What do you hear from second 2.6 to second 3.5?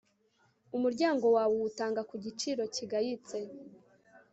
kigayitse